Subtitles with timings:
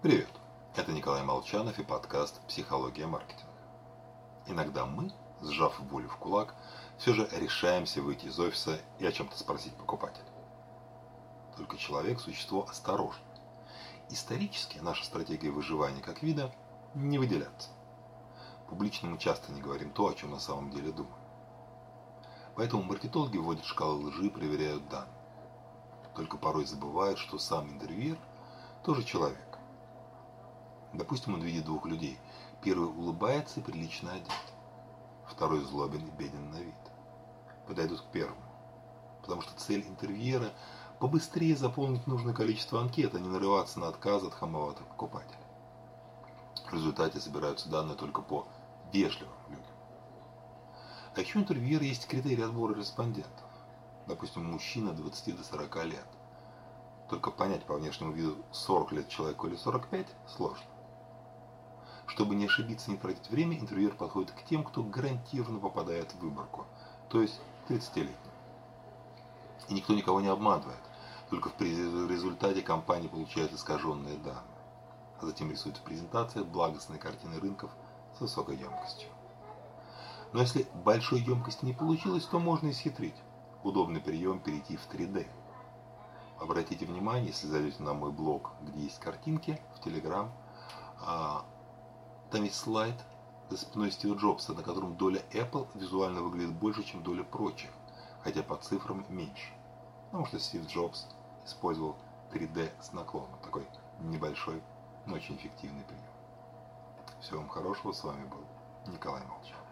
[0.00, 0.30] Привет,
[0.76, 3.50] это Николай Молчанов и подкаст «Психология маркетинга».
[4.46, 5.10] Иногда мы,
[5.42, 6.54] сжав волю в кулак,
[6.98, 10.28] все же решаемся выйти из офиса и о чем-то спросить покупателя.
[11.56, 13.26] Только человек– существо осторожное.
[14.08, 16.54] Исторически наша стратегия выживания как вида–
[16.94, 17.70] не выделяться.
[18.68, 21.18] Публично мы часто не говорим то, о чем на самом деле думаем.
[22.54, 25.10] Поэтому маркетологи вводят шкалы лжи и проверяют данные.
[26.14, 28.18] Только порой забывают, что сам интервьюер
[28.84, 29.47] тоже человек.
[30.98, 32.18] Допустим, он видит двух людей.
[32.60, 34.32] Первый улыбается и прилично одет.
[35.28, 36.74] Второй злобен и беден на вид.
[37.68, 38.42] Подойдут к первому.
[39.22, 40.52] Потому что цель интервьюера–
[40.98, 45.38] побыстрее заполнить нужное количество анкет, а не нарываться на отказ от хамоватых покупателей.
[46.68, 48.48] В результате собираются данные только по
[48.92, 49.64] вежливым людям.
[51.14, 53.46] А еще интервьюера есть критерии отбора респондентов.
[54.08, 56.08] Допустим, мужчина 20 до 40 лет.
[57.08, 60.66] Только понять по внешнему виду, 40 лет человеку или 45 сложно.
[62.08, 66.66] Чтобы не ошибиться, не тратить время, интервьюер подходит к тем, кто гарантированно попадает в выборку,
[67.10, 68.16] то есть 30-летним.
[69.68, 70.80] И никто никого не обманывает,
[71.28, 71.60] только в
[72.10, 74.42] результате компания получает искаженные данные,
[75.20, 77.70] а затем рисует в презентации благостные картины рынков
[78.16, 79.08] с высокой емкостью.
[80.32, 83.16] Но если большой емкости не получилось, то можно исхитрить.
[83.62, 85.26] Удобный прием перейти в 3D.
[86.40, 90.30] Обратите внимание, если зайдете на мой блог, где есть картинки, в Telegram,
[91.00, 91.44] а,
[92.30, 92.94] там есть слайд
[93.48, 97.70] за спиной Стива Джобса, на котором доля Apple визуально выглядит больше, чем доля прочих,
[98.22, 99.52] хотя по цифрам меньше.
[100.06, 101.06] Потому что Стив Джобс
[101.46, 101.96] использовал
[102.32, 103.38] 3D с наклоном.
[103.42, 103.66] Такой
[104.00, 104.62] небольшой,
[105.06, 106.02] но очень эффективный прием.
[107.20, 107.92] Всего вам хорошего.
[107.92, 108.44] С вами был
[108.92, 109.67] Николай Молчан.